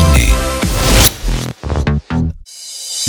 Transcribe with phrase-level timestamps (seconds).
[0.00, 0.30] Dauphiné.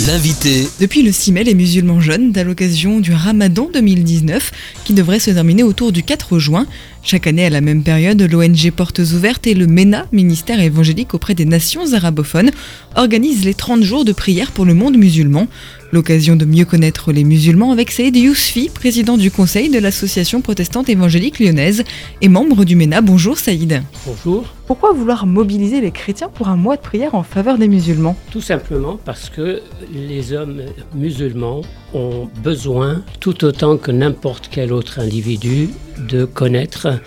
[0.06, 0.66] L'invité.
[0.80, 4.50] Depuis le 6 mai, les musulmans jeûnent à l'occasion du Ramadan 2019
[4.84, 6.66] qui devrait se terminer autour du 4 juin.
[7.02, 11.34] Chaque année, à la même période, l'ONG Portes Ouvertes et le MENA, ministère évangélique auprès
[11.34, 12.50] des nations arabophones,
[12.96, 15.46] organisent les 30 jours de prière pour le monde musulman.
[15.92, 20.88] L'occasion de mieux connaître les musulmans avec Saïd Yousfi, président du conseil de l'association protestante
[20.88, 21.84] évangélique lyonnaise
[22.22, 23.02] et membre du MENA.
[23.02, 23.82] Bonjour Saïd.
[24.06, 24.46] Bonjour.
[24.66, 28.16] Pourquoi vouloir mobiliser les chrétiens pour un mois de prière en faveur des musulmans?
[28.30, 29.60] Tout simplement parce que
[29.92, 30.62] les hommes
[30.94, 31.60] musulmans
[31.92, 35.68] ont besoin, tout autant que n'importe quel autre individu,
[36.08, 37.00] de connaître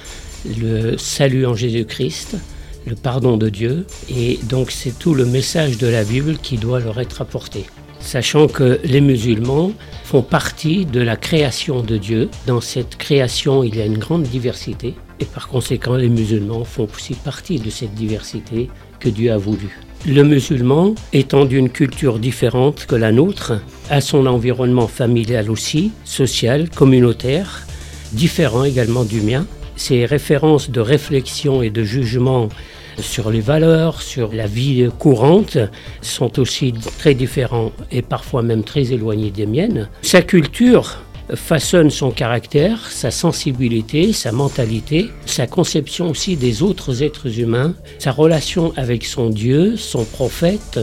[0.61, 2.37] le salut en Jésus-Christ,
[2.85, 6.79] le pardon de Dieu, et donc c'est tout le message de la Bible qui doit
[6.79, 7.65] leur être apporté
[8.05, 9.73] sachant que les musulmans
[10.03, 12.29] font partie de la création de Dieu.
[12.45, 16.87] Dans cette création, il y a une grande diversité, et par conséquent, les musulmans font
[16.95, 18.69] aussi partie de cette diversité
[18.99, 19.79] que Dieu a voulu.
[20.07, 23.53] Le musulman, étant d'une culture différente que la nôtre,
[23.89, 27.65] a son environnement familial aussi, social, communautaire,
[28.11, 29.47] différent également du mien.
[29.77, 32.49] Ses références de réflexion et de jugement
[32.99, 35.57] sur les valeurs, sur la vie courante,
[36.01, 39.89] sont aussi très différents et parfois même très éloignés des miennes.
[40.01, 40.97] Sa culture
[41.33, 48.11] façonne son caractère, sa sensibilité, sa mentalité, sa conception aussi des autres êtres humains, sa
[48.11, 50.79] relation avec son Dieu, son prophète,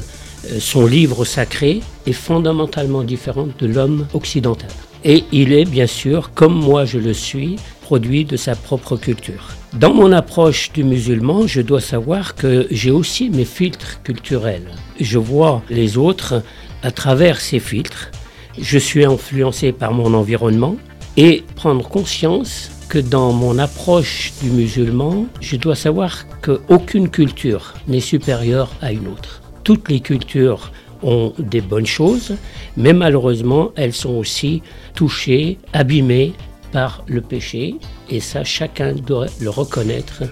[0.51, 4.71] euh, son livre sacré est fondamentalement différente de l'homme occidental.
[5.05, 7.57] Et il est bien sûr, comme moi je le suis,
[7.93, 9.49] produit de sa propre culture.
[9.75, 14.71] Dans mon approche du musulman, je dois savoir que j'ai aussi mes filtres culturels.
[14.99, 16.43] Je vois les autres
[16.83, 18.11] à travers ces filtres.
[18.59, 20.77] Je suis influencé par mon environnement
[21.19, 28.01] et prendre conscience que dans mon approche du musulman, je dois savoir qu'aucune culture n'est
[28.01, 29.43] supérieure à une autre.
[29.65, 32.37] Toutes les cultures ont des bonnes choses,
[32.79, 34.63] mais malheureusement, elles sont aussi
[34.95, 36.33] touchées, abîmées
[36.73, 37.77] par le péché,
[38.11, 40.23] et ça, chacun doit le reconnaître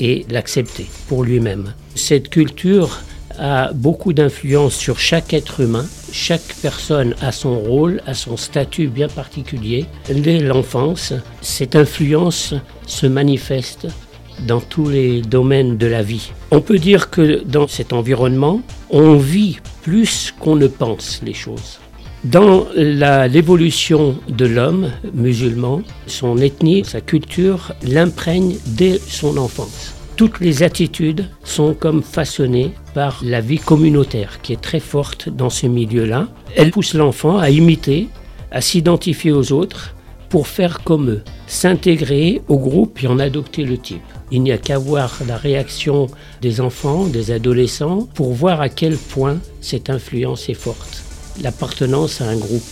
[0.00, 1.74] et l'accepter pour lui-même.
[1.94, 3.00] Cette culture
[3.38, 5.86] a beaucoup d'influence sur chaque être humain.
[6.12, 9.86] Chaque personne a son rôle, a son statut bien particulier.
[10.08, 12.54] Dès l'enfance, cette influence
[12.86, 13.86] se manifeste
[14.46, 16.30] dans tous les domaines de la vie.
[16.50, 18.60] On peut dire que dans cet environnement,
[18.90, 21.78] on vit plus qu'on ne pense les choses.
[22.24, 29.94] Dans l'évolution de l'homme musulman, son ethnie, sa culture l'imprègne dès son enfance.
[30.16, 35.48] Toutes les attitudes sont comme façonnées par la vie communautaire qui est très forte dans
[35.48, 36.26] ce milieu-là.
[36.56, 38.08] Elle pousse l'enfant à imiter,
[38.50, 39.94] à s'identifier aux autres
[40.28, 44.02] pour faire comme eux, s'intégrer au groupe et en adopter le type.
[44.32, 46.08] Il n'y a qu'à voir la réaction
[46.42, 51.07] des enfants, des adolescents, pour voir à quel point cette influence est forte
[51.42, 52.62] l'appartenance à un groupe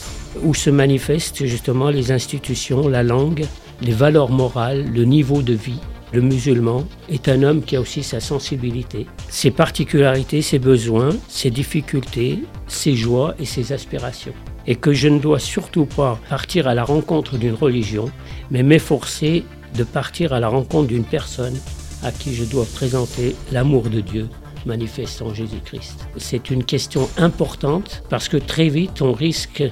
[0.42, 3.46] où se manifestent justement les institutions, la langue,
[3.80, 5.80] les valeurs morales, le niveau de vie.
[6.12, 11.50] Le musulman est un homme qui a aussi sa sensibilité, ses particularités, ses besoins, ses
[11.50, 14.32] difficultés, ses joies et ses aspirations.
[14.66, 18.10] Et que je ne dois surtout pas partir à la rencontre d'une religion,
[18.50, 19.44] mais m'efforcer
[19.74, 21.58] de partir à la rencontre d'une personne
[22.02, 24.28] à qui je dois présenter l'amour de Dieu
[24.66, 26.06] manifestant Jésus-Christ.
[26.16, 29.64] C'est une question importante parce que très vite on risque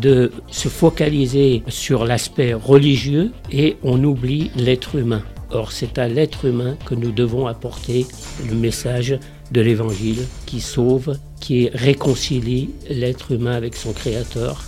[0.00, 5.22] de se focaliser sur l'aspect religieux et on oublie l'être humain.
[5.50, 8.06] Or, c'est à l'être humain que nous devons apporter
[8.48, 9.18] le message
[9.50, 14.64] de l'Évangile qui sauve, qui réconcilie l'être humain avec son Créateur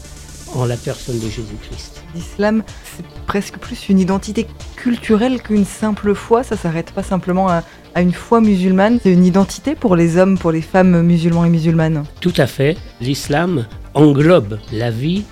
[0.55, 2.03] en la personne de Jésus-Christ.
[2.15, 4.47] L'islam, c'est presque plus une identité
[4.77, 6.43] culturelle qu'une simple foi.
[6.43, 7.63] Ça s'arrête pas simplement à,
[8.03, 8.99] une foi musulmane.
[9.03, 12.05] C'est une identité pour les hommes, pour les femmes musulmans et musulmanes.
[12.21, 12.77] Tout à fait.
[13.01, 15.25] L'islam englobe la vie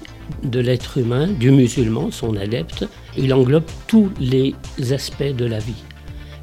[0.42, 2.86] de l'être humain, du musulman, son adepte.
[3.16, 4.54] Il englobe tous les
[4.92, 5.82] aspects de la vie.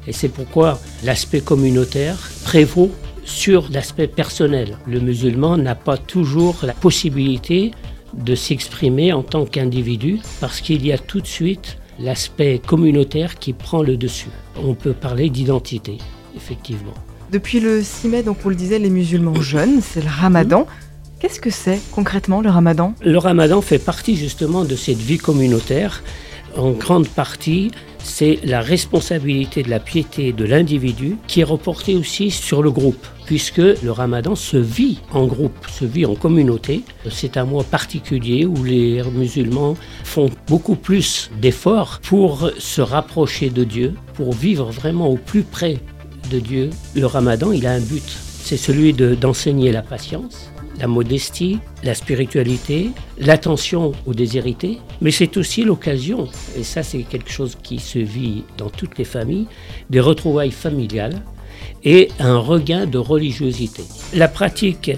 [0.06, 2.90] Et c'est pourquoi l'aspect communautaire prévaut
[3.24, 4.76] sur l'aspect personnel.
[4.86, 7.72] Le musulman n'a pas toujours la possibilité
[8.14, 13.52] de s'exprimer en tant qu'individu parce qu'il y a tout de suite l'aspect communautaire qui
[13.52, 14.30] prend le dessus.
[14.56, 15.98] On peut parler d'identité,
[16.36, 16.94] effectivement.
[17.30, 20.66] Depuis le 6 mai, donc on le disait, les musulmans jeûnent, c'est le ramadan.
[21.20, 22.94] Qu'est-ce que c'est concrètement le ramadan?
[23.02, 26.02] Le ramadan fait partie justement de cette vie communautaire.
[26.56, 27.70] En grande partie,
[28.02, 33.06] c'est la responsabilité de la piété de l'individu qui est reportée aussi sur le groupe,
[33.26, 36.82] puisque le ramadan se vit en groupe, se vit en communauté.
[37.10, 43.64] C'est un mois particulier où les musulmans font beaucoup plus d'efforts pour se rapprocher de
[43.64, 45.78] Dieu, pour vivre vraiment au plus près
[46.30, 46.70] de Dieu.
[46.94, 48.04] Le ramadan, il a un but.
[48.42, 55.62] c'est celui d'enseigner la patience, la modestie, la spiritualité, l'attention aux déshérités, mais c'est aussi
[55.62, 59.46] l'occasion, et ça c'est quelque chose qui se vit dans toutes les familles,
[59.90, 61.22] des retrouvailles familiales
[61.84, 63.84] et un regain de religiosité.
[64.14, 64.90] La pratique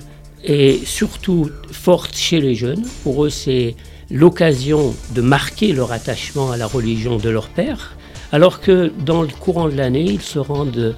[0.44, 2.84] est surtout forte chez les jeunes.
[3.02, 3.76] Pour eux, c'est
[4.10, 7.96] l'occasion de marquer leur attachement à la religion de leur père,
[8.30, 10.96] alors que dans le courant de l'année, ils se rendent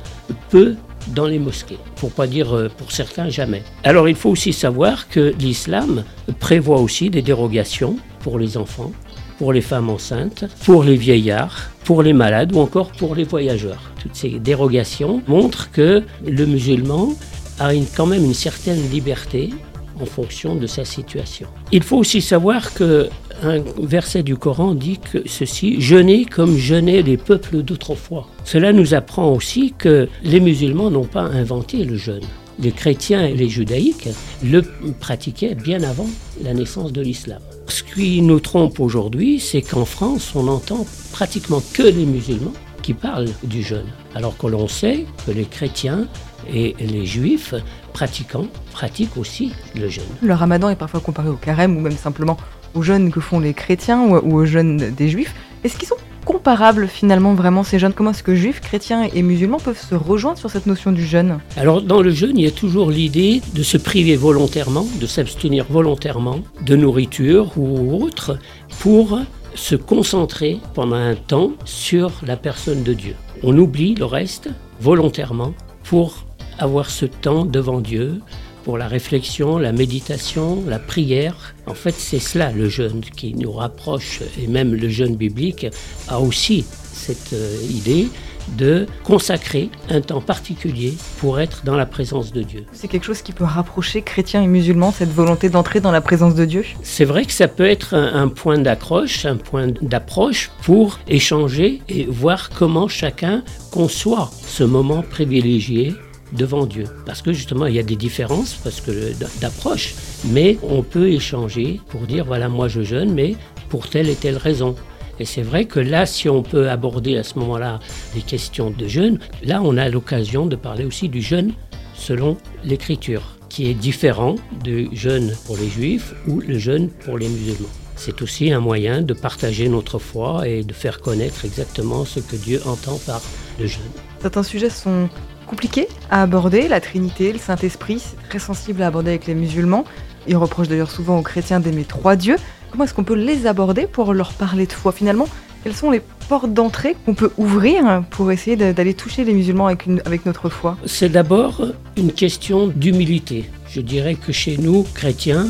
[0.51, 0.77] peu
[1.09, 3.63] dans les mosquées, pour pas dire euh, pour certains jamais.
[3.83, 6.05] Alors il faut aussi savoir que l'islam
[6.41, 8.93] prévoit aussi des dérogations pour les enfants,
[9.39, 13.91] pour les femmes enceintes, pour les vieillards, pour les malades ou encore pour les voyageurs.
[14.03, 17.15] Toutes ces dérogations montrent que le musulman
[17.59, 19.51] a quand même une certaine liberté
[20.01, 21.47] en fonction de sa situation.
[21.73, 23.09] Il faut aussi savoir que
[23.43, 28.29] un verset du Coran dit que ceci jeûnez comme jeûnaient les peuples d'autrefois.
[28.45, 32.25] Cela nous apprend aussi que les musulmans n'ont pas inventé le jeûne.
[32.61, 34.09] Les chrétiens et les judaïques
[34.45, 34.63] le
[35.01, 36.07] pratiquaient bien avant
[36.43, 37.41] la naissance de l'islam.
[37.67, 42.53] Ce qui nous trompe aujourd'hui, c'est qu'en France, on entend pratiquement que les musulmans
[42.83, 46.07] qui parlent du jeûne, alors que l'on sait que les chrétiens
[46.53, 47.55] et les juifs
[47.95, 50.05] pratiquants pratiquent aussi le jeûne.
[50.21, 52.37] Le ramadan est parfois comparé au carême ou même simplement
[52.75, 55.35] au jeûne que font les chrétiens ou au jeûne des juifs.
[55.63, 57.93] Est-ce qu'ils sont comparables finalement vraiment ces jeûnes?
[57.93, 61.39] Comment est-ce que juifs, chrétiens et musulmans peuvent se rejoindre sur cette notion du jeûne?
[61.57, 65.65] Alors dans le jeûne, il y a toujours l'idée de se priver volontairement, de s'abstenir
[65.71, 68.39] volontairement de nourriture ou autre
[68.81, 69.21] pour
[69.55, 73.15] se concentrer pendant un temps sur la personne de Dieu.
[73.45, 74.51] On oublie le reste
[74.81, 75.55] volontairement
[75.85, 76.25] pour
[76.59, 78.21] avoir ce temps devant Dieu
[78.65, 81.55] pour la réflexion, la méditation, la prière.
[81.67, 85.67] En fait, c'est cela le jeûne qui nous rapproche, et même le jeûne biblique
[86.09, 88.09] a aussi cette euh, idée
[88.57, 92.67] de consacrer un temps particulier pour être dans la présence de Dieu.
[92.73, 96.35] C'est quelque chose qui peut rapprocher chrétiens et musulmans, cette volonté d'entrer dans la présence
[96.35, 96.65] de Dieu?
[96.83, 102.05] C'est vrai que ça peut être un, point d'accroche, un point d'approche pour échanger et
[102.05, 105.95] voir comment chacun conçoit ce moment privilégié
[106.35, 106.85] devant Dieu.
[107.07, 109.95] Parce que justement, il y a des différences parce que d'approche,
[110.27, 113.37] mais on peut échanger pour dire voilà, moi je jeûne, mais
[113.69, 114.75] pour telle et telle raison.
[115.21, 117.79] Et c'est vrai que là, si on peut aborder à ce moment-là
[118.15, 121.53] les questions de jeûne, là, on a l'occasion de parler aussi du jeûne
[121.95, 124.35] selon l'Écriture, qui est différent
[124.65, 127.69] du jeûne pour les juifs ou le jeûne pour les musulmans.
[127.97, 132.35] C'est aussi un moyen de partager notre foi et de faire connaître exactement ce que
[132.35, 133.23] Dieu entend par
[133.61, 133.83] le jeûne.
[134.21, 135.09] Certains sujets sont
[135.45, 139.85] compliqués à aborder, la Trinité, le Saint-Esprit, très sensible à aborder avec les musulmans.
[140.27, 142.37] Ils reprochent d'ailleurs souvent aux chrétiens d'aimer trois dieux.
[142.71, 144.91] Comment est-ce qu'on peut les aborder pour leur parler de foi?
[144.93, 145.29] Finalement
[145.63, 149.87] Quelles sont les portes d'entrée qu'on peut ouvrir pour essayer d'aller toucher les musulmans avec,
[150.07, 150.77] avec notre foi?
[150.87, 151.63] C'est d'abord
[151.97, 153.51] une question d'humilité.
[153.69, 155.47] Je dirais que chez nous, chrétiens,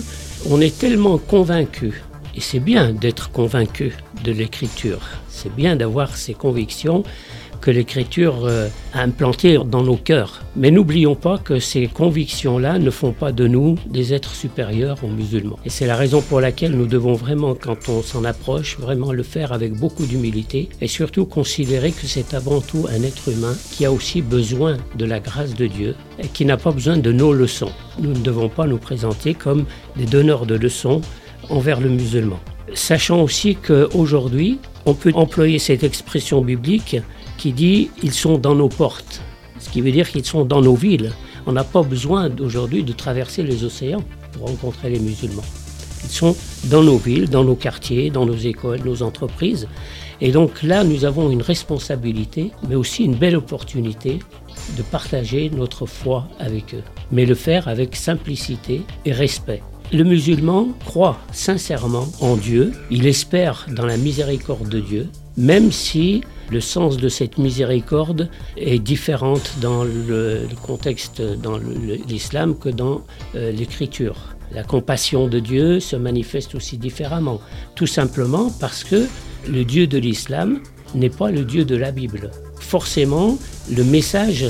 [0.50, 1.94] on est tellement convaincus,
[2.37, 3.94] et c'est bien d'être convaincu
[4.25, 7.02] de l'écriture, c'est bien d'avoir ces convictions,
[7.64, 10.43] que l'Écriture euh, a implanté dans nos cœurs.
[10.55, 15.08] Mais n'oublions pas que ces convictions-là ne font pas de nous des êtres supérieurs aux
[15.08, 15.58] musulmans.
[15.64, 19.22] Et c'est la raison pour laquelle nous devons vraiment, quand on s'en approche, vraiment le
[19.22, 23.87] faire avec beaucoup d'humilité et surtout considérer que c'est avant tout un être humain qui
[23.87, 27.32] a aussi besoin de la grâce de Dieu et qui n'a pas besoin de nos
[27.32, 27.72] leçons.
[27.98, 29.65] Nous ne devons pas nous présenter comme
[29.96, 31.00] des donneurs de leçons
[31.48, 32.41] envers le musulman.
[32.73, 36.97] Sachant aussi qu'aujourd'hui, on peut employer cette expression biblique
[37.37, 39.21] qui dit ils sont dans nos portes,
[39.59, 41.13] ce qui veut dire qu'ils sont dans nos villes.
[41.47, 44.03] On n'a pas besoin aujourd'hui de traverser les océans
[44.33, 45.44] pour rencontrer les musulmans.
[46.05, 49.69] Ils sont dans nos villes, dans nos quartiers, dans nos écoles, nos entreprises.
[50.21, 54.21] Et donc là, nous avons une responsabilité, mais aussi une belle opportunité
[54.77, 59.63] de partager notre foi avec eux, mais le faire avec simplicité et respect.
[59.93, 66.22] Le musulman croit sincèrement en Dieu, il espère dans la miséricorde de Dieu, même si
[66.50, 71.58] le sens de cette miséricorde est différente dans le, contexte, dans
[72.08, 73.03] l'islam que dans
[73.34, 74.17] euh, l'écriture.
[74.53, 77.41] La compassion de Dieu se manifeste aussi différemment,
[77.74, 79.06] tout simplement parce que
[79.48, 80.60] le Dieu de l'islam
[80.94, 82.31] n'est pas le Dieu de la Bible.
[82.60, 83.36] Forcément,
[83.70, 84.46] le message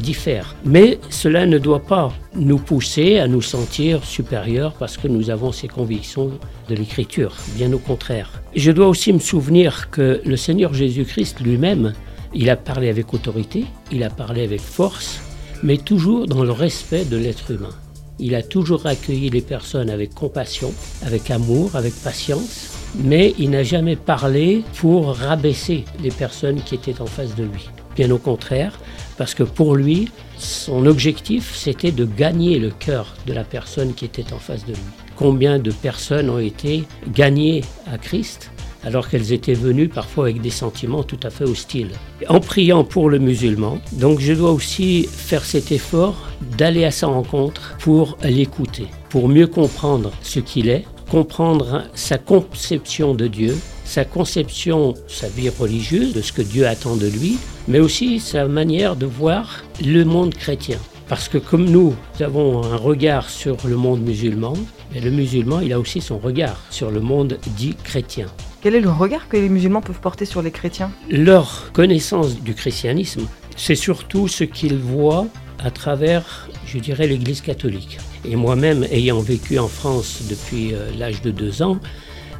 [0.00, 0.54] diffère.
[0.64, 5.52] Mais cela ne doit pas nous pousser à nous sentir supérieurs parce que nous avons
[5.52, 6.30] ces convictions
[6.68, 8.42] de l'écriture, bien au contraire.
[8.54, 11.92] Je dois aussi me souvenir que le Seigneur Jésus-Christ lui-même,
[12.34, 15.20] il a parlé avec autorité, il a parlé avec force,
[15.62, 17.74] mais toujours dans le respect de l'être humain.
[18.18, 20.72] Il a toujours accueilli les personnes avec compassion,
[21.04, 22.70] avec amour, avec patience,
[23.02, 27.68] mais il n'a jamais parlé pour rabaisser les personnes qui étaient en face de lui.
[27.96, 28.78] Bien au contraire,
[29.16, 34.04] parce que pour lui, son objectif, c'était de gagner le cœur de la personne qui
[34.04, 34.80] était en face de lui.
[35.16, 38.50] Combien de personnes ont été gagnées à Christ
[38.84, 41.90] alors qu'elles étaient venues parfois avec des sentiments tout à fait hostiles.
[42.28, 46.16] En priant pour le musulman, donc je dois aussi faire cet effort
[46.58, 53.14] d'aller à sa rencontre pour l'écouter, pour mieux comprendre ce qu'il est, comprendre sa conception
[53.14, 53.56] de Dieu,
[53.92, 57.36] sa conception, sa vie religieuse, de ce que Dieu attend de lui,
[57.68, 60.78] mais aussi sa manière de voir le monde chrétien.
[61.08, 64.54] Parce que comme nous avons un regard sur le monde musulman,
[64.94, 68.28] le musulman, il a aussi son regard sur le monde dit chrétien.
[68.62, 70.90] Quel est le regard que les musulmans peuvent porter sur les chrétiens?
[71.10, 75.26] Leur connaissance du christianisme, c'est surtout ce qu'ils voient
[75.62, 77.98] à travers, je dirais, l'Église catholique.
[78.24, 81.78] Et moi-même, ayant vécu en France depuis euh, l'âge de deux ans,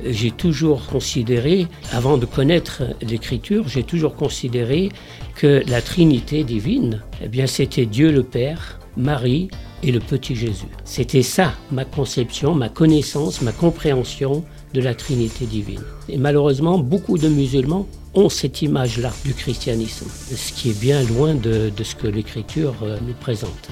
[0.04, 4.90] j'ai toujours considéré, avant de connaître l'Écriture, j'ai toujours considéré
[5.35, 9.49] que la Trinité divine, eh bien, c'était Dieu le Père, Marie
[9.82, 10.66] et le petit Jésus.
[10.85, 14.44] C'était ça, ma conception, ma connaissance, ma compréhension
[14.75, 15.82] de la Trinité divine.
[16.09, 21.35] Et malheureusement, beaucoup de musulmans ont cette image-là du christianisme, ce qui est bien loin
[21.35, 23.71] de, de ce que l'Écriture euh, nous présente.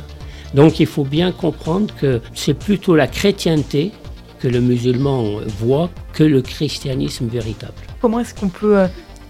[0.54, 3.92] Donc il faut bien comprendre que c'est plutôt la chrétienté
[4.40, 7.74] que le musulman voit que le christianisme véritable.
[8.00, 8.86] Comment est-ce qu'on peut euh,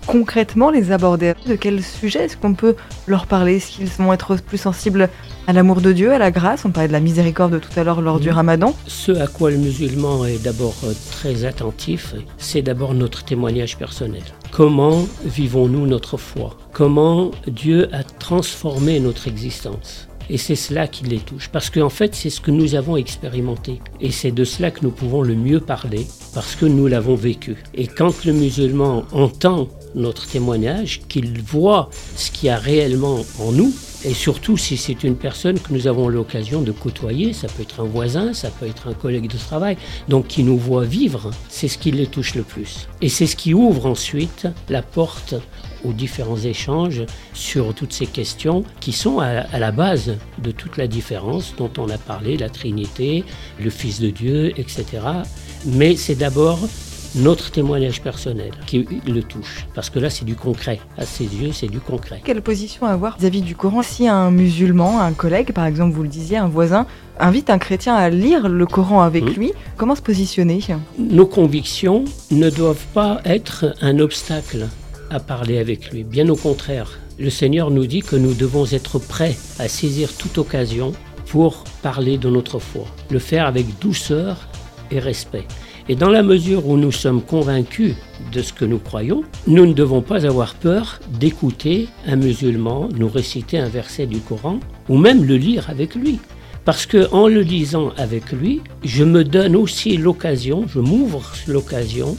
[0.07, 1.35] concrètement les aborder?
[1.47, 2.77] De quel sujet est-ce qu'on peut
[3.07, 3.57] leur parler?
[3.57, 5.09] Est-ce qu'ils vont être plus sensibles
[5.47, 6.65] à l'amour de Dieu, à la grâce?
[6.65, 8.75] On parlait de la miséricorde tout à l'heure lors du ramadan.
[8.87, 14.23] Ce à quoi le musulman est d'abord euh, très attentif, c'est d'abord notre témoignage personnel.
[14.53, 16.57] Comment vivons-nous notre foi?
[16.73, 20.10] Comment Dieu a transformé notre existence?
[20.31, 21.49] Et c'est cela qui les touche.
[21.53, 23.81] Parce qu'en fait, c'est ce que nous avons expérimenté.
[24.01, 27.57] Et c'est de cela que nous pouvons le mieux parler, parce que nous l'avons vécu.
[27.75, 33.51] Et quand le musulman entend notre témoignage, qu'il voit ce qu'il y a réellement en
[33.51, 37.63] nous, et surtout si c'est une personne que nous avons l'occasion de côtoyer, ça peut
[37.63, 39.77] être un voisin, ça peut être un collègue de travail,
[40.09, 42.89] donc qui nous voit vivre, c'est ce qui les touche le plus.
[43.03, 45.35] Et c'est ce qui ouvre ensuite la porte
[45.85, 50.87] aux différents échanges sur toutes ces questions qui sont à, la base de toute la
[50.87, 53.25] différence dont on a parlé, la Trinité,
[53.63, 54.85] le Fils de Dieu, etc.
[55.67, 56.59] Mais c'est d'abord
[57.15, 59.67] notre témoignage personnel qui le touche.
[59.75, 60.81] Parce que là, c'est du concret.
[60.97, 62.21] À ses yeux, c'est du concret.
[62.25, 66.09] Quelle position avoir vis-à-vis du Coran Si un musulman, un collègue, par exemple, vous le
[66.09, 66.87] disiez, un voisin,
[67.19, 69.33] invite un chrétien à lire le Coran avec mmh.
[69.41, 70.61] lui, comment se positionner?
[70.99, 74.69] Nos convictions ne doivent pas être un obstacle
[75.11, 76.05] à parler avec lui.
[76.05, 80.39] Bien au contraire, le Seigneur nous dit que nous devons être prêts à saisir toute
[80.39, 80.93] occasion
[81.27, 84.49] pour parler de notre foi, le faire avec douceur
[84.91, 85.47] et respect.
[85.89, 87.95] Et dans la mesure où nous sommes convaincus
[88.33, 93.09] de ce que nous croyons, nous ne devons pas avoir peur d'écouter un musulman nous
[93.09, 96.21] réciter un verset du Coran ou même le lire avec lui.
[96.65, 102.17] Parce que en le lisant avec lui, je me donne aussi l'occasion, je m'ouvre l'occasion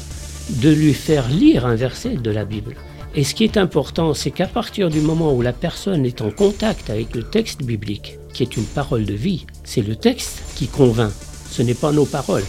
[0.50, 2.76] de lui faire lire un verset de la Bible.
[3.14, 6.32] Et ce qui est important, c'est qu'à partir du moment où la personne est en
[6.32, 10.68] contact avec le texte biblique, qui est une parole de vie, c'est le texte qui
[10.68, 11.12] convainc,
[11.50, 12.46] ce n'est pas nos paroles.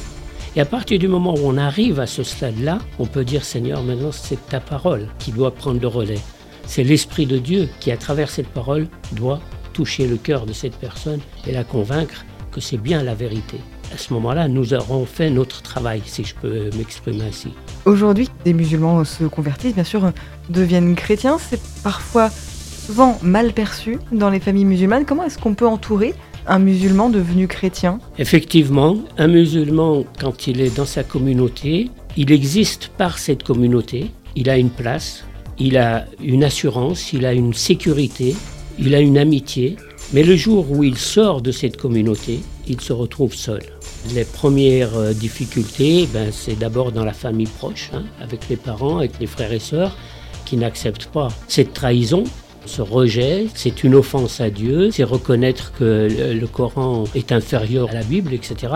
[0.55, 3.83] Et à partir du moment où on arrive à ce stade-là, on peut dire Seigneur,
[3.83, 6.21] maintenant c'est ta parole qui doit prendre le relais.
[6.67, 9.41] C'est l'Esprit de Dieu qui, à travers cette parole, doit
[9.73, 13.59] toucher le cœur de cette personne et la convaincre que c'est bien la vérité.
[13.93, 17.49] À ce moment-là, nous aurons fait notre travail, si je peux m'exprimer ainsi.
[17.85, 20.13] Aujourd'hui, des musulmans se convertissent, bien sûr,
[20.49, 21.37] deviennent chrétiens.
[21.39, 25.05] C'est parfois souvent mal perçu dans les familles musulmanes.
[25.05, 26.15] Comment est-ce qu'on peut entourer
[26.47, 27.99] un musulman devenu chrétien?
[28.19, 34.49] Effectivement, un musulman, quand il est dans sa communauté, il existe par cette communauté, il
[34.49, 35.25] a une place,
[35.59, 38.35] il a une assurance, il a une sécurité,
[38.79, 39.77] il a une amitié,
[40.15, 43.63] mais le jour où il sort de cette communauté, il se retrouve seul.
[44.11, 48.99] Les premières euh, difficultés, ben, c'est d'abord dans la famille proche, hein, avec les parents,
[48.99, 49.97] avec les frères et sœurs,
[50.45, 52.25] qui n'acceptent pas cette trahison,
[52.67, 57.95] ce rejet, c'est une offense à Dieu, c'est reconnaître que le Coran est inférieur à
[57.95, 58.73] la Bible, etc.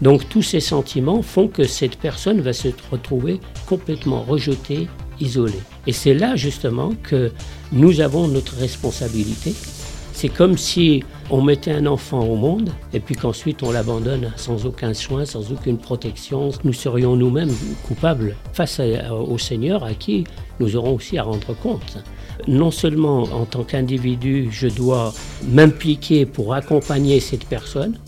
[0.00, 4.88] Donc tous ces sentiments font que cette personne va se retrouver complètement rejetée,
[5.20, 5.52] isolée.
[5.86, 7.32] Et c'est là justement que
[7.72, 9.54] nous avons notre responsabilité.
[10.16, 14.64] C'est comme si on mettait un enfant au monde et puis qu'ensuite on l'abandonne sans
[14.64, 16.48] aucun soin, sans aucune protection.
[16.64, 17.52] Nous serions nous-mêmes
[17.86, 20.24] coupables face au Seigneur à qui
[20.58, 21.98] nous aurons aussi à rendre compte
[22.48, 25.12] non seulement en tant qu'individu, je dois
[25.48, 27.98] m'impliquer pour accompagner cette personne,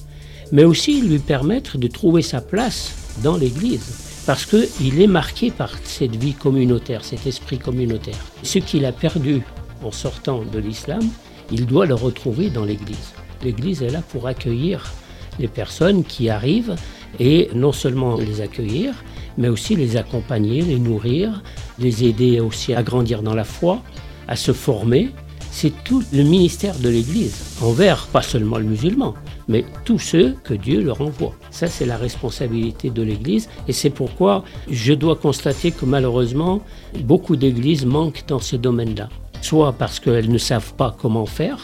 [0.50, 4.23] mais aussi lui permettre de trouver sa place dans l'Église.
[4.27, 8.19] Parce qu'il est marqué par cette vie communautaire, cet esprit communautaire.
[8.43, 9.43] Ce qu'il a perdu
[9.83, 11.03] en sortant de l'islam,
[11.50, 13.12] il doit le retrouver dans l'Église.
[13.43, 14.93] L'Église est là pour accueillir
[15.38, 16.75] les personnes qui arrivent
[17.21, 18.95] et non seulement les accueillir,
[19.37, 21.43] mais aussi les accompagner, les nourrir,
[21.78, 23.83] les aider aussi à grandir dans la foi,
[24.26, 25.11] à se former.
[25.50, 29.14] C'est tout le ministère de l'Église envers pas seulement le musulman,
[29.49, 31.35] mais tous ceux que Dieu leur envoie.
[31.50, 36.61] Ça, c'est la responsabilité de l'Église et c'est pourquoi je dois constater que malheureusement,
[37.00, 39.09] beaucoup d'Églises manquent dans ce domaine-là.
[39.40, 41.59] Soit parce qu'elles ne savent pas comment faire,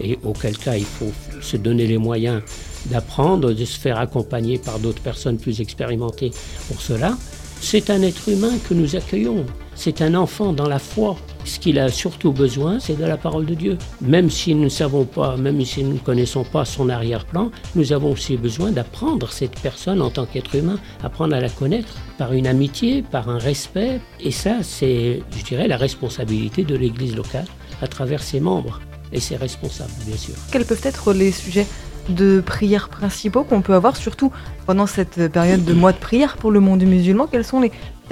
[0.00, 2.42] et auquel cas il faut se donner les moyens
[2.86, 6.32] d'apprendre, de se faire accompagner par d'autres personnes plus expérimentées
[6.68, 7.16] pour cela.
[7.60, 9.44] C'est un être humain que nous accueillons.
[9.74, 11.16] C'est un enfant dans la foi.
[11.44, 13.78] Ce qu'il a surtout besoin, c'est de la parole de Dieu.
[14.00, 17.92] Même si nous ne savons pas, même si nous ne connaissons pas son arrière-plan, nous
[17.92, 22.32] avons aussi besoin d'apprendre cette personne en tant qu'être humain, apprendre à la connaître par
[22.32, 24.00] une amitié, par un respect.
[24.20, 27.46] Et ça, c'est, je dirais, la responsabilité de l'Église locale
[27.80, 28.80] à travers ses membres
[29.12, 30.34] et ses responsables, bien sûr.
[30.52, 31.66] Quels peuvent être les sujets
[32.08, 34.32] de prières principaux qu'on peut avoir, surtout
[34.66, 37.26] pendant cette période de mois de prière pour le monde musulman?
[37.26, 37.60] Quels sont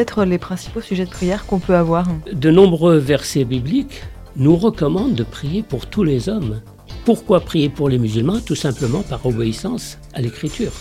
[0.00, 4.02] peut-être les principaux sujets de prière qu'on peut avoir De nombreux versets bibliques
[4.34, 6.62] nous recommandent de prier pour tous les hommes.
[7.04, 8.40] Pourquoi prier pour les musulmans?
[8.40, 10.72] Tout simplement par obéissance à l'Écriture,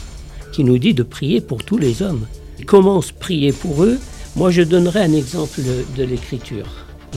[0.53, 2.27] qui nous dit de prier pour tous les hommes.
[2.65, 3.99] Comment prier pour eux?
[4.37, 5.59] Moi, je donnerai un exemple
[5.97, 6.67] de l'Écriture,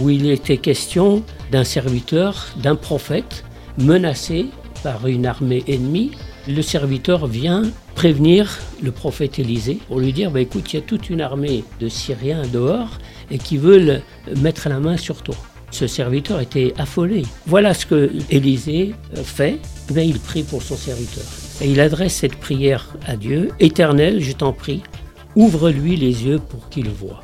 [0.00, 3.44] où il était question d'un serviteur, d'un prophète,
[3.78, 4.47] menacé
[4.82, 6.11] par une armée ennemie,
[6.49, 7.62] le serviteur vient
[8.02, 11.62] prévenir le prophète Élisée pour lui dire bah, écoute, il y a toute une armée
[11.78, 12.99] de Syriens dehors
[13.30, 14.02] et qui veulent
[14.38, 15.37] mettre la main sur toi.
[15.71, 17.23] Ce serviteur était affolé.
[17.47, 19.61] Voilà ce que Élisée fait.
[19.94, 21.23] Mais il prie pour son serviteur.
[21.61, 24.82] Et il adresse cette prière à Dieu Éternel, je t'en prie,
[25.37, 27.23] ouvre-lui les yeux pour qu'il voie.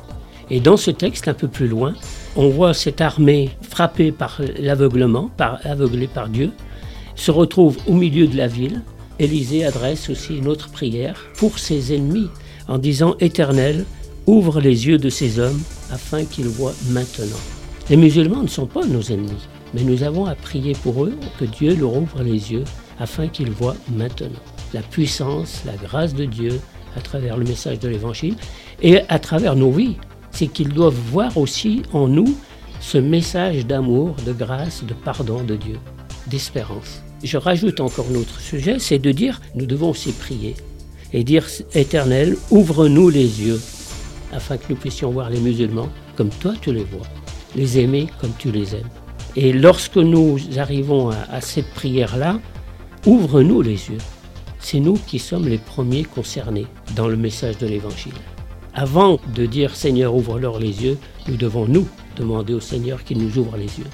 [0.49, 1.93] Et dans ce texte, un peu plus loin,
[2.37, 6.51] on voit cette armée frappée par l'aveuglement, par, aveuglée par Dieu,
[7.15, 8.81] se retrouve au milieu de la ville,
[9.19, 12.29] Élisée adresse aussi une autre prière pour ses ennemis
[12.69, 13.85] en disant Éternel,
[14.27, 15.59] ouvre les yeux de ces hommes
[15.91, 17.39] afin qu'ils voient maintenant.
[17.89, 21.45] Les musulmans ne sont pas nos ennemis, mais nous avons à prier pour eux que
[21.45, 22.63] Dieu leur ouvre les yeux
[22.99, 24.29] afin qu'ils voient maintenant.
[24.73, 26.59] La puissance, la grâce de Dieu
[26.95, 28.35] à travers le message de l'Évangile
[28.81, 29.97] et à travers nos vies,
[30.31, 32.37] c'est qu'ils doivent voir aussi en nous
[32.79, 35.77] ce message d'amour, de grâce, de pardon de Dieu,
[36.27, 37.01] d'espérance.
[37.23, 40.55] Je rajoute encore un autre sujet, c'est de dire, nous devons aussi prier
[41.11, 43.59] et dire, Éternel, ouvre-nous les yeux
[44.31, 47.07] afin que nous puissions voir les musulmans comme toi tu les vois,
[47.55, 48.89] les aimer comme tu les aimes.
[49.35, 52.39] Et lorsque nous arrivons à, cette prière-là,
[53.05, 53.97] ouvre-nous les yeux.
[54.59, 58.13] C'est nous qui sommes les premiers concernés dans le message de l'Évangile.
[58.73, 63.37] Avant de dire Seigneur, ouvre-leur les yeux, nous devons nous demander au Seigneur qu'il nous
[63.37, 63.87] ouvre les yeux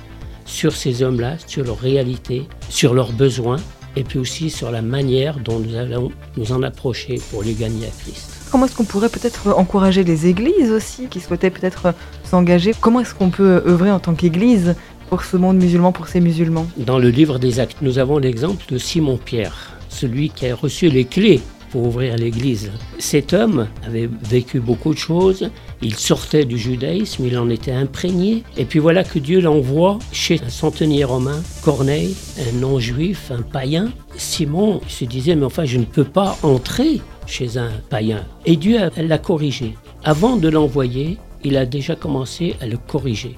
[0.45, 3.57] sur ces hommes-là, sur leur réalité, sur leurs besoins,
[3.95, 7.87] et puis aussi sur la manière dont nous allons nous en approcher pour les gagner
[7.87, 8.31] à Christ.
[8.51, 12.73] Comment est-ce qu'on pourrait peut-être encourager les églises aussi qui souhaitaient peut-être s'engager?
[12.79, 14.75] Comment est-ce qu'on peut œuvrer en tant qu'église
[15.09, 16.67] pour ce monde musulman, pour ces musulmans?
[16.77, 21.05] Dans le livre des actes, nous avons l'exemple de Simon-Pierre, celui qui a reçu les
[21.05, 21.41] clés
[21.75, 22.71] pour ouvrir l'église.
[22.99, 25.49] Cet homme avait vécu beaucoup de choses,
[25.81, 30.39] il sortait du judaïsme, il en était imprégné, et puis voilà que Dieu l'envoie chez
[30.41, 33.91] un centenier romain, Corneille, un non-juif, un païen.
[34.15, 38.23] Simon se disait, mais enfin, je ne peux pas entrer chez un païen.
[38.45, 39.75] Et Dieu l'a corrigé.
[40.05, 43.37] Avant de l'envoyer, il a déjà commencé à le corriger,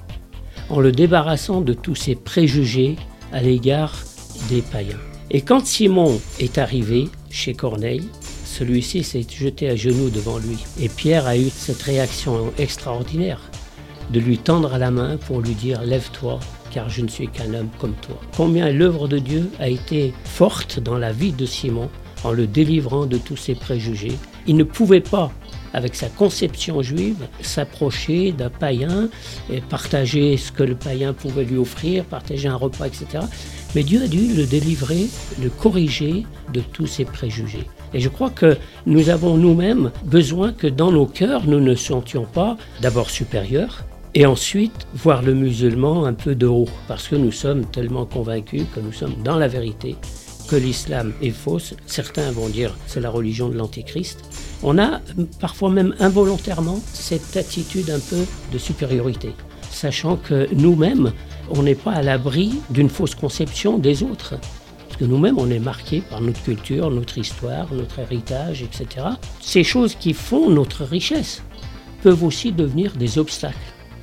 [0.70, 2.94] en le débarrassant de tous ses préjugés
[3.32, 3.94] à l'égard
[4.48, 5.00] des païens.
[5.32, 8.08] Et quand Simon est arrivé chez Corneille,
[8.48, 10.56] celui-ci s'est jeté à genoux devant lui.
[10.80, 13.40] Et Pierre a eu cette réaction extraordinaire
[14.10, 17.68] de lui tendre la main pour lui dire Lève-toi, car je ne suis qu'un homme
[17.78, 18.18] comme toi.
[18.36, 21.90] Combien l'œuvre de Dieu a été forte dans la vie de Simon
[22.24, 24.18] en le délivrant de tous ses préjugés.
[24.46, 25.30] Il ne pouvait pas,
[25.72, 29.08] avec sa conception juive, s'approcher d'un païen
[29.52, 33.24] et partager ce que le païen pouvait lui offrir, partager un repas, etc.
[33.74, 35.06] Mais Dieu a dû le délivrer,
[35.40, 37.66] le corriger de tous ses préjugés.
[37.94, 42.24] Et je crois que nous avons nous-mêmes besoin que dans nos cœurs, nous ne sentions
[42.24, 47.32] pas d'abord supérieurs, et ensuite voir le musulman un peu de haut, parce que nous
[47.32, 49.96] sommes tellement convaincus que nous sommes dans la vérité,
[50.48, 51.74] que l'islam est fausse.
[51.86, 54.24] Certains vont dire c'est la religion de l'antéchrist.
[54.62, 55.00] On a
[55.40, 59.30] parfois même involontairement cette attitude un peu de supériorité,
[59.70, 61.12] sachant que nous-mêmes,
[61.50, 64.34] on n'est pas à l'abri d'une fausse conception des autres
[65.04, 69.06] nous-mêmes, on est marqués par notre culture, notre histoire, notre héritage, etc.
[69.40, 71.42] Ces choses qui font notre richesse
[72.02, 73.56] peuvent aussi devenir des obstacles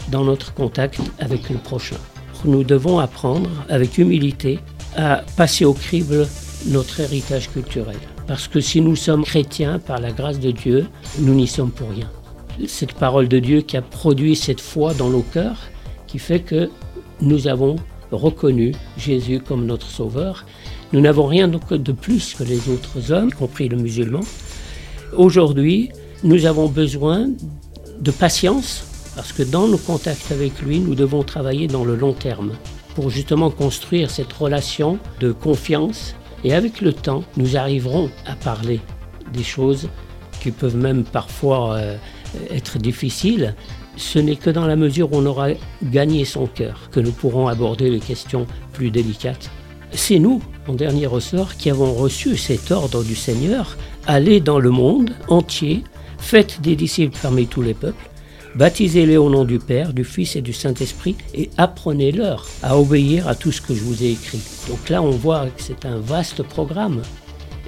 [0.10, 1.97] dans notre contact avec le prochain.
[2.43, 4.60] nous devons apprendre avec humilité
[4.95, 6.27] à passer au crible
[6.67, 7.97] notre héritage culturel.
[8.27, 10.88] Parce que si nous sommes chrétiens par la grâce de Dieu,
[11.19, 12.10] nous n'y sommes pour rien.
[12.67, 15.60] Cette parole de Dieu qui a produit cette foi dans nos cœurs,
[16.08, 16.69] qui fait que
[17.21, 17.75] nous avons
[18.17, 20.45] reconnu Jésus comme notre Sauveur.
[20.93, 24.21] Nous n'avons rien de plus que les autres hommes, y compris le musulman.
[25.15, 25.89] Aujourd'hui,
[26.23, 27.30] nous avons besoin
[27.99, 32.13] de patience, parce que dans nos contacts avec lui, nous devons travailler dans le long
[32.13, 32.54] terme
[32.95, 36.15] pour justement construire cette relation de confiance.
[36.43, 38.80] Et avec le temps, nous arriverons à parler
[39.34, 39.89] des choses
[40.41, 41.97] qui peuvent même parfois euh,
[42.51, 43.56] être difficiles.
[43.97, 45.49] Ce n'est que dans la mesure où on aura
[45.84, 49.49] gagné son cœur que nous pourrons aborder les questions plus délicates.
[49.91, 53.77] C'est nous, en dernier ressort, qui avons reçu cet ordre du Seigneur,
[54.08, 55.84] allez dans le monde entier,
[56.17, 58.10] faites des disciples parmi tous les peuples,
[58.55, 63.36] Baptisez-les au nom du Père, du Fils et du Saint-Esprit et apprenez-leur à obéir à
[63.36, 64.39] tout ce que je vous ai écrit.
[64.69, 67.01] Donc là, on voit que c'est un vaste programme.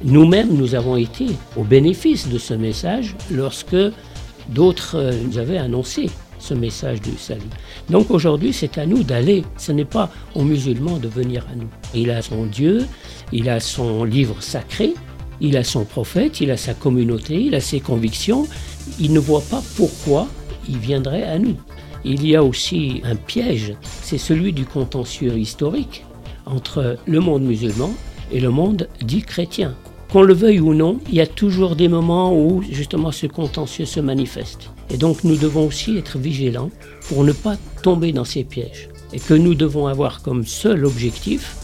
[0.06, 1.26] Nous-mêmes, nous avons été
[1.58, 3.76] au bénéfice de ce message lorsque
[4.50, 7.42] d'autres euh, nous avaient annoncé ce message du salut.
[7.90, 9.44] Donc aujourd'hui, c'est à nous d'aller.
[9.58, 11.70] Ce n'est pas aux musulmans de venir à nous.
[11.94, 12.86] Il a son Dieu,
[13.32, 14.94] il a son livre sacré,
[15.42, 18.48] il a son prophète, il a sa communauté, il a ses convictions.
[19.00, 20.28] Il ne voit pas pourquoi
[20.70, 21.56] il viendrait à nous.
[22.06, 26.06] Il y a aussi un piège, c'est celui du contentieux historique
[26.46, 27.94] entre le monde musulman
[28.32, 29.76] et le monde dit chrétien.
[30.12, 33.86] Qu'on le veuille ou non, il y a toujours des moments où justement ce contentieux
[33.86, 34.70] se manifeste.
[34.90, 36.72] Et donc nous devons aussi être vigilants
[37.10, 38.90] pour ne pas tomber dans ces pièges.
[39.12, 41.56] Et que nous devons avoir comme seul objectif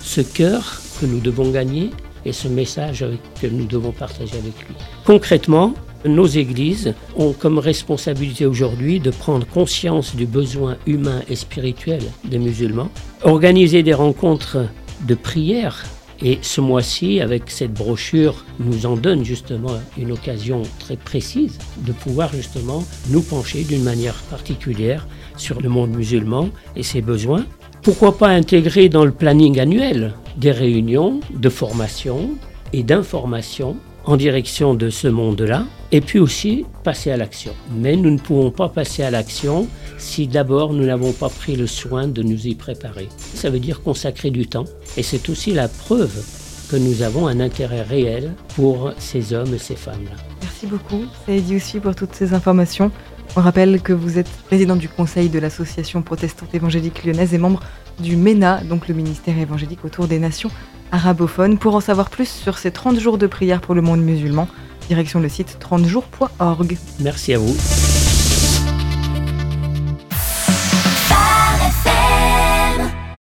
[0.00, 1.90] ce cœur que nous devons gagner
[2.24, 3.04] et ce message
[3.40, 4.74] que nous devons partager avec lui.
[5.04, 12.02] Concrètement, nos églises ont comme responsabilité aujourd'hui de prendre conscience du besoin humain et spirituel
[12.24, 12.90] des musulmans,
[13.22, 14.58] organiser des rencontres
[15.06, 15.84] de prière
[16.22, 21.92] et ce mois-ci, avec cette brochure, nous en donne justement une occasion très précise de
[21.92, 27.44] pouvoir justement nous pencher d'une manière particulière sur le monde musulman et ses besoins.
[27.82, 32.30] Pourquoi pas intégrer dans le planning annuel des réunions de formation
[32.72, 37.52] et d'information en direction de ce monde-là, et puis aussi passer à l'action.
[37.76, 41.66] Mais nous ne pouvons pas passer à l'action si d'abord nous n'avons pas pris le
[41.66, 43.08] soin de nous y préparer.
[43.34, 44.64] Ça veut dire consacrer du temps,
[44.96, 46.24] et c'est aussi la preuve
[46.70, 50.16] que nous avons un intérêt réel pour ces hommes et ces femmes-là.
[50.42, 52.90] Merci beaucoup, Saïdi aussi, pour toutes ces informations.
[53.36, 57.60] On rappelle que vous êtes président du conseil de l'association protestante évangélique lyonnaise et membre
[58.00, 60.50] du MENA, donc le ministère évangélique autour des nations
[60.92, 61.58] arabophone.
[61.58, 64.48] Pour en savoir plus sur ces 30 jours de prière pour le monde musulman,
[64.88, 66.76] direction le site 30jours.org.
[67.00, 67.97] Merci à vous.